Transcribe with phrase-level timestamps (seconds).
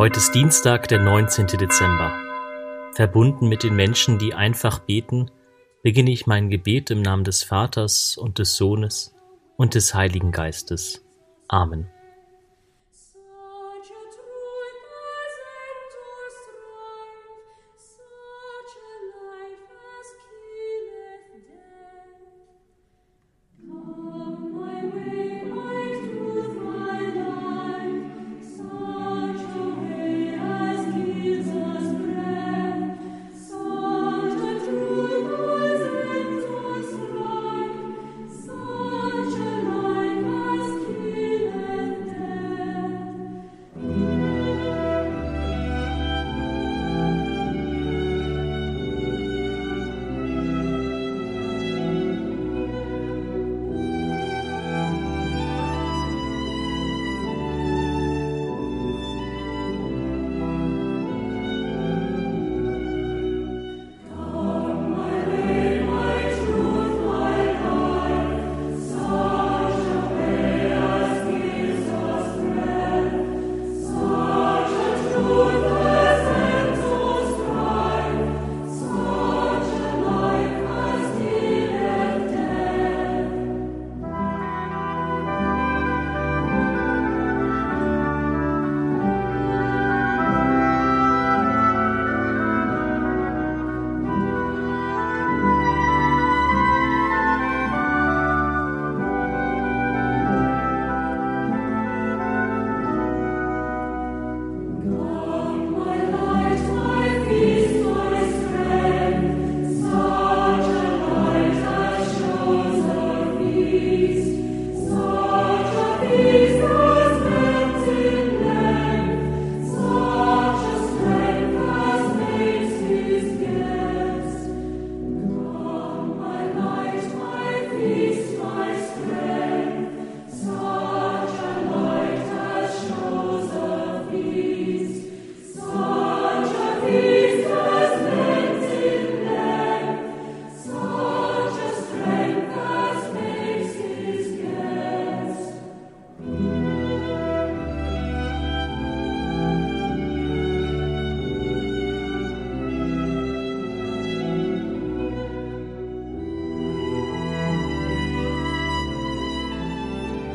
[0.00, 1.46] Heute ist Dienstag, der 19.
[1.46, 2.14] Dezember.
[2.94, 5.30] Verbunden mit den Menschen, die einfach beten,
[5.82, 9.14] beginne ich mein Gebet im Namen des Vaters und des Sohnes
[9.58, 11.04] und des Heiligen Geistes.
[11.48, 11.90] Amen.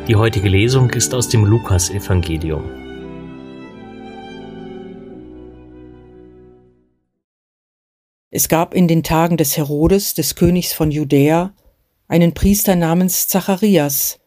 [0.08, 2.64] Die heutige Lesung ist aus dem Lukasevangelium.
[8.30, 11.56] Es gab in den Tagen des Herodes, des Königs von Judäa,
[12.08, 14.20] einen Priester namens Zacharias,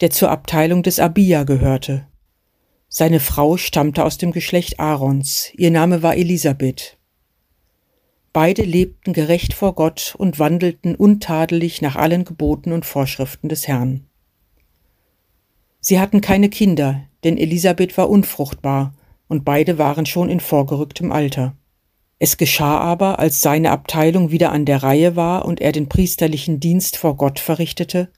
[0.00, 2.06] der zur Abteilung des Abia gehörte.
[2.88, 6.96] Seine Frau stammte aus dem Geschlecht Aarons, ihr Name war Elisabeth.
[8.32, 14.06] Beide lebten gerecht vor Gott und wandelten untadelig nach allen Geboten und Vorschriften des Herrn.
[15.88, 18.92] Sie hatten keine Kinder, denn Elisabeth war unfruchtbar,
[19.28, 21.54] und beide waren schon in vorgerücktem Alter.
[22.18, 26.58] Es geschah aber, als seine Abteilung wieder an der Reihe war und er den priesterlichen
[26.58, 28.10] Dienst vor Gott verrichtete,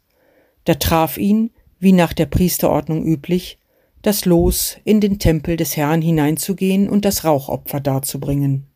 [0.65, 3.59] da traf ihn, wie nach der Priesterordnung üblich,
[4.01, 8.67] das Los, in den Tempel des Herrn hineinzugehen und das Rauchopfer darzubringen.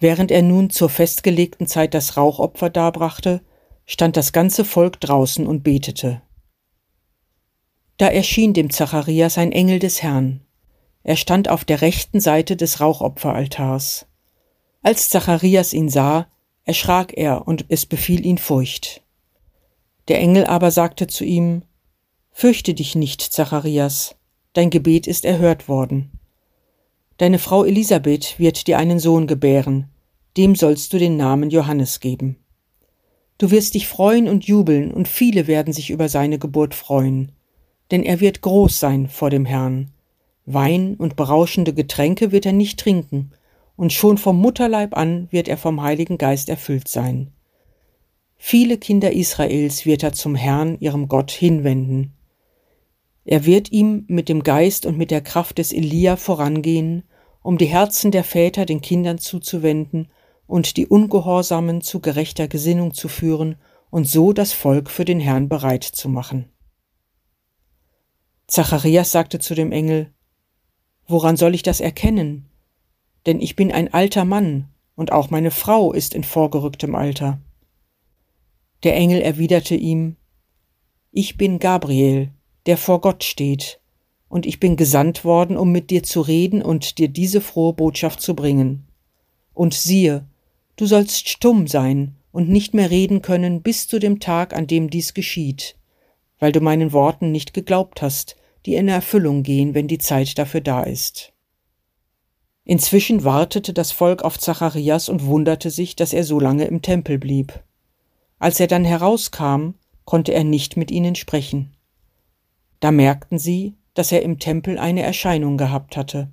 [0.00, 3.42] Während er nun zur festgelegten Zeit das Rauchopfer darbrachte,
[3.84, 6.22] stand das ganze Volk draußen und betete.
[7.96, 10.40] Da erschien dem Zacharias ein Engel des Herrn.
[11.04, 14.06] Er stand auf der rechten Seite des Rauchopferaltars.
[14.82, 16.26] Als Zacharias ihn sah,
[16.64, 19.02] erschrak er und es befiel ihn Furcht.
[20.08, 21.62] Der Engel aber sagte zu ihm,
[22.32, 24.16] Fürchte dich nicht, Zacharias,
[24.54, 26.10] dein Gebet ist erhört worden.
[27.18, 29.88] Deine Frau Elisabeth wird dir einen Sohn gebären,
[30.36, 32.38] dem sollst du den Namen Johannes geben.
[33.38, 37.30] Du wirst dich freuen und jubeln, und viele werden sich über seine Geburt freuen
[37.90, 39.90] denn er wird groß sein vor dem Herrn.
[40.46, 43.32] Wein und berauschende Getränke wird er nicht trinken,
[43.76, 47.32] und schon vom Mutterleib an wird er vom Heiligen Geist erfüllt sein.
[48.36, 52.12] Viele Kinder Israels wird er zum Herrn, ihrem Gott, hinwenden.
[53.24, 57.04] Er wird ihm mit dem Geist und mit der Kraft des Elia vorangehen,
[57.42, 60.08] um die Herzen der Väter den Kindern zuzuwenden
[60.46, 63.56] und die Ungehorsamen zu gerechter Gesinnung zu führen
[63.90, 66.50] und so das Volk für den Herrn bereit zu machen.
[68.54, 70.12] Zacharias sagte zu dem Engel,
[71.08, 72.48] Woran soll ich das erkennen?
[73.26, 77.40] Denn ich bin ein alter Mann, und auch meine Frau ist in vorgerücktem Alter.
[78.84, 80.14] Der Engel erwiderte ihm,
[81.10, 82.30] Ich bin Gabriel,
[82.66, 83.80] der vor Gott steht,
[84.28, 88.20] und ich bin gesandt worden, um mit dir zu reden und dir diese frohe Botschaft
[88.20, 88.86] zu bringen.
[89.52, 90.28] Und siehe,
[90.76, 94.90] du sollst stumm sein und nicht mehr reden können bis zu dem Tag, an dem
[94.90, 95.76] dies geschieht,
[96.38, 98.36] weil du meinen Worten nicht geglaubt hast,
[98.66, 101.32] die in Erfüllung gehen, wenn die Zeit dafür da ist.
[102.64, 107.18] Inzwischen wartete das Volk auf Zacharias und wunderte sich, dass er so lange im Tempel
[107.18, 107.62] blieb.
[108.38, 109.74] Als er dann herauskam,
[110.04, 111.76] konnte er nicht mit ihnen sprechen.
[112.80, 116.30] Da merkten sie, dass er im Tempel eine Erscheinung gehabt hatte.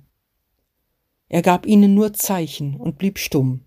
[1.28, 3.64] Er gab ihnen nur Zeichen und blieb stumm.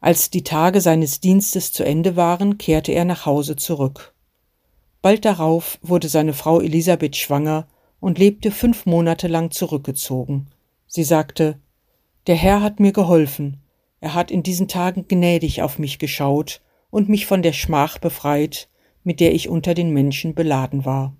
[0.00, 4.14] Als die Tage seines Dienstes zu Ende waren, kehrte er nach Hause zurück.
[5.02, 7.66] Bald darauf wurde seine Frau Elisabeth schwanger
[8.00, 10.48] und lebte fünf Monate lang zurückgezogen.
[10.86, 11.58] Sie sagte
[12.26, 13.62] Der Herr hat mir geholfen,
[14.00, 16.60] er hat in diesen Tagen gnädig auf mich geschaut
[16.90, 18.68] und mich von der Schmach befreit,
[19.04, 21.14] mit der ich unter den Menschen beladen war.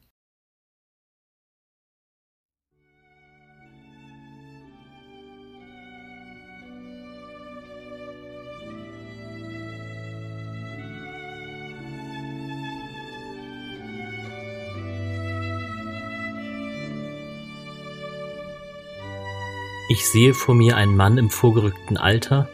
[19.90, 22.48] Ich sehe vor mir einen Mann im vorgerückten Alter,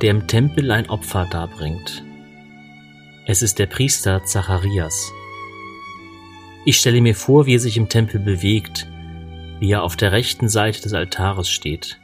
[0.00, 2.02] der im Tempel ein Opfer darbringt.
[3.26, 5.12] Es ist der Priester Zacharias.
[6.64, 8.88] Ich stelle mir vor, wie er sich im Tempel bewegt,
[9.60, 12.00] wie er auf der rechten Seite des Altares steht.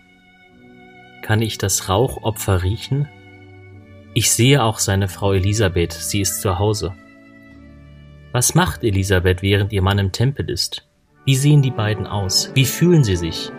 [1.22, 3.08] Kann ich das Rauchopfer riechen?
[4.12, 6.94] Ich sehe auch seine Frau Elisabeth, sie ist zu Hause.
[8.32, 10.86] Was macht Elisabeth, während ihr Mann im Tempel ist?
[11.24, 12.50] Wie sehen die beiden aus?
[12.52, 13.50] Wie fühlen sie sich?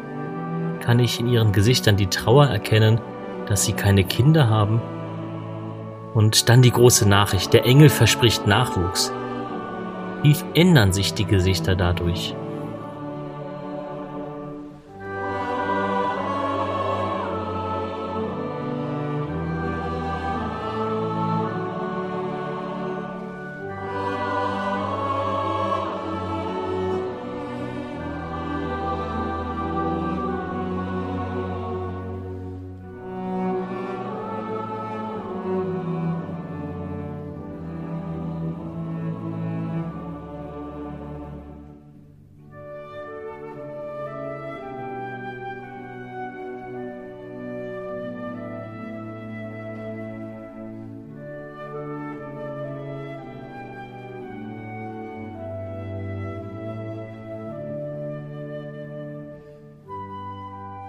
[0.85, 3.01] Kann ich in ihren Gesichtern die Trauer erkennen,
[3.47, 4.79] dass sie keine Kinder haben.
[6.13, 9.11] Und dann die große Nachricht, der Engel verspricht Nachwuchs.
[10.21, 12.35] Wie ändern sich die Gesichter dadurch?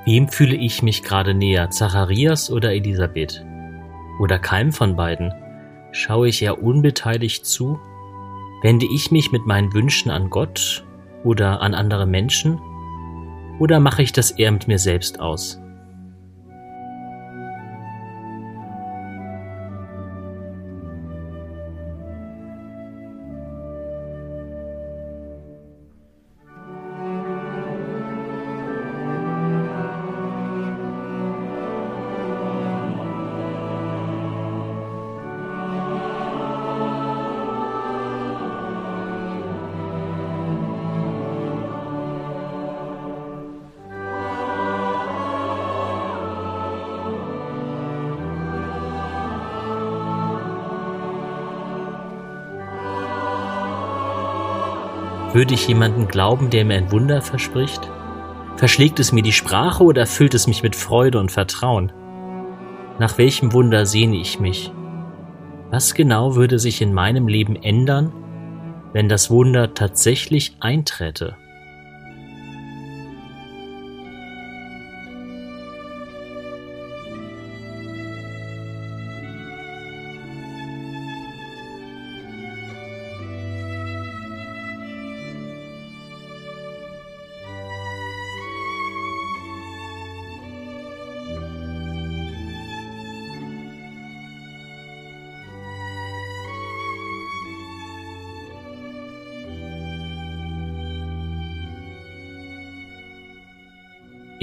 [0.07, 3.45] Wem fühle ich mich gerade näher, Zacharias oder Elisabeth?
[4.21, 5.35] Oder keinem von beiden?
[5.91, 7.81] Schaue ich eher unbeteiligt zu?
[8.63, 10.85] Wende ich mich mit meinen Wünschen an Gott
[11.25, 12.61] oder an andere Menschen?
[13.59, 15.61] Oder mache ich das eher mit mir selbst aus?
[55.37, 57.91] Würde ich jemanden glauben, der mir ein Wunder verspricht?
[58.57, 61.93] Verschlägt es mir die Sprache oder erfüllt es mich mit Freude und Vertrauen?
[62.99, 64.73] Nach welchem Wunder sehne ich mich?
[65.71, 68.15] Was genau würde sich in meinem Leben ändern,
[68.95, 71.37] wenn das Wunder tatsächlich einträte?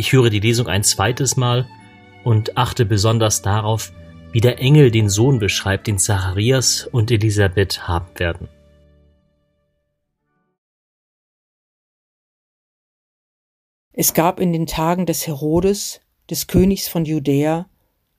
[0.04, 1.66] Ich höre die Lesung ein zweites Mal
[2.26, 3.94] und achte besonders darauf,
[4.34, 8.50] wie der Engel den Sohn beschreibt, den Zacharias und Elisabeth haben werden.
[13.94, 17.70] Es gab in den Tagen des Herodes, des Königs von Judäa,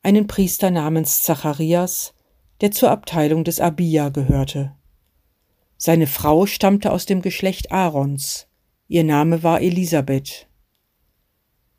[0.03, 2.15] einen Priester namens Zacharias,
[2.63, 4.75] der zur Abteilung des Abia gehörte.
[5.77, 8.49] Seine Frau stammte aus dem Geschlecht Aarons,
[8.89, 10.49] ihr Name war Elisabeth.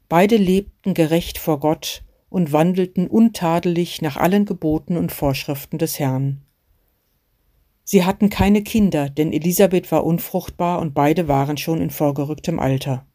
[0.07, 6.41] Beide lebten gerecht vor Gott und wandelten untadelig nach allen Geboten und Vorschriften des Herrn.
[7.83, 13.05] Sie hatten keine Kinder, denn Elisabeth war unfruchtbar und beide waren schon in vorgerücktem Alter.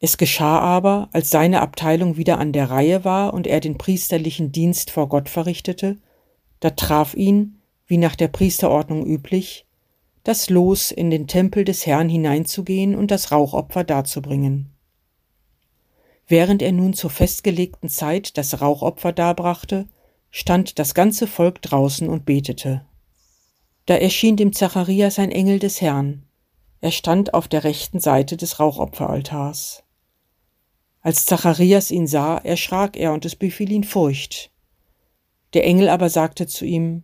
[0.00, 4.50] Es geschah aber, als seine Abteilung wieder an der Reihe war und er den priesterlichen
[4.50, 5.98] Dienst vor Gott verrichtete,
[6.58, 9.66] da traf ihn, wie nach der Priesterordnung üblich,
[10.24, 14.70] das Los, in den Tempel des Herrn hineinzugehen und das Rauchopfer darzubringen.
[16.30, 19.88] Während er nun zur festgelegten Zeit das Rauchopfer darbrachte,
[20.30, 22.86] stand das ganze Volk draußen und betete.
[23.86, 26.22] Da erschien dem Zacharias ein Engel des Herrn.
[26.80, 29.82] Er stand auf der rechten Seite des Rauchopferaltars.
[31.00, 34.52] Als Zacharias ihn sah, erschrak er und es befiel ihn Furcht.
[35.52, 37.02] Der Engel aber sagte zu ihm,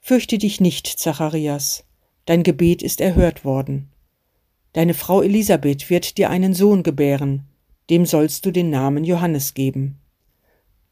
[0.00, 1.84] Fürchte dich nicht, Zacharias,
[2.24, 3.92] dein Gebet ist erhört worden.
[4.72, 7.46] Deine Frau Elisabeth wird dir einen Sohn gebären,
[7.90, 9.98] dem sollst du den Namen Johannes geben.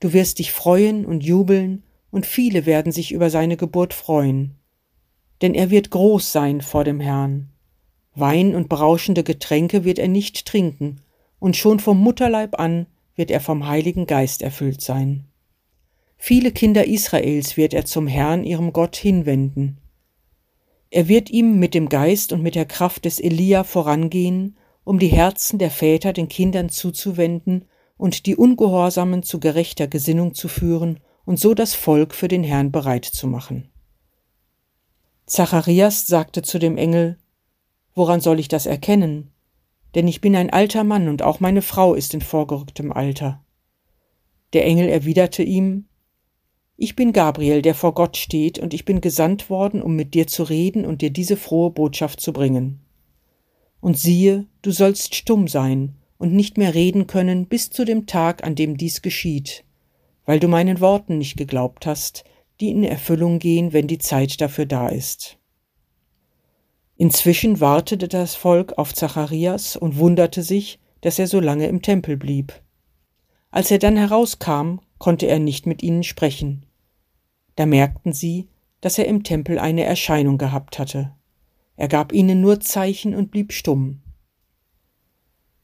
[0.00, 4.56] Du wirst dich freuen und jubeln, und viele werden sich über seine Geburt freuen
[5.44, 7.50] denn er wird groß sein vor dem Herrn.
[8.14, 11.02] Wein und berauschende Getränke wird er nicht trinken,
[11.38, 15.26] und schon vom Mutterleib an wird er vom Heiligen Geist erfüllt sein.
[16.16, 19.78] Viele Kinder Israels wird er zum Herrn, ihrem Gott, hinwenden.
[20.90, 25.08] Er wird ihm mit dem Geist und mit der Kraft des Elia vorangehen, um die
[25.08, 27.64] Herzen der Väter den Kindern zuzuwenden
[27.96, 32.70] und die Ungehorsamen zu gerechter Gesinnung zu führen und so das Volk für den Herrn
[32.70, 33.70] bereit zu machen.
[35.26, 37.18] Zacharias sagte zu dem Engel,
[37.94, 39.32] Woran soll ich das erkennen?
[39.94, 43.44] Denn ich bin ein alter Mann und auch meine Frau ist in vorgerücktem Alter.
[44.52, 45.86] Der Engel erwiderte ihm,
[46.76, 50.26] Ich bin Gabriel, der vor Gott steht, und ich bin gesandt worden, um mit dir
[50.26, 52.83] zu reden und dir diese frohe Botschaft zu bringen.
[53.84, 58.42] Und siehe, du sollst stumm sein und nicht mehr reden können bis zu dem Tag,
[58.42, 59.62] an dem dies geschieht,
[60.24, 62.24] weil du meinen Worten nicht geglaubt hast,
[62.60, 65.36] die in Erfüllung gehen, wenn die Zeit dafür da ist.
[66.96, 72.16] Inzwischen wartete das Volk auf Zacharias und wunderte sich, dass er so lange im Tempel
[72.16, 72.54] blieb.
[73.50, 76.64] Als er dann herauskam, konnte er nicht mit ihnen sprechen.
[77.56, 78.48] Da merkten sie,
[78.80, 81.12] dass er im Tempel eine Erscheinung gehabt hatte.
[81.76, 84.00] Er gab ihnen nur Zeichen und blieb stumm.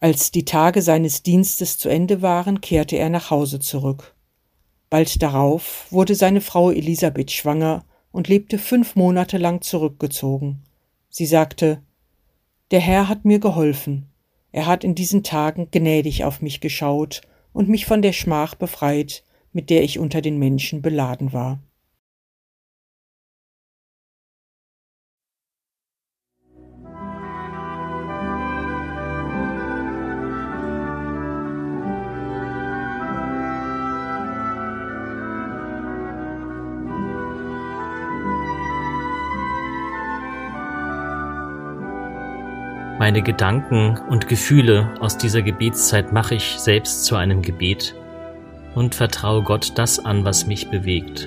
[0.00, 4.14] Als die Tage seines Dienstes zu Ende waren, kehrte er nach Hause zurück.
[4.88, 10.64] Bald darauf wurde seine Frau Elisabeth schwanger und lebte fünf Monate lang zurückgezogen.
[11.10, 11.82] Sie sagte,
[12.70, 14.06] Der Herr hat mir geholfen,
[14.52, 17.20] er hat in diesen Tagen gnädig auf mich geschaut
[17.52, 21.60] und mich von der Schmach befreit, mit der ich unter den Menschen beladen war.
[43.00, 47.94] Meine Gedanken und Gefühle aus dieser Gebetszeit mache ich selbst zu einem Gebet
[48.74, 51.26] und vertraue Gott das an, was mich bewegt.